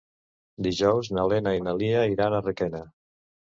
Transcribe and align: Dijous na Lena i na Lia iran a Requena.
Dijous 0.67 1.09
na 1.17 1.27
Lena 1.33 1.55
i 1.59 1.63
na 1.67 1.75
Lia 1.83 2.01
iran 2.17 2.37
a 2.37 2.43
Requena. 2.49 2.85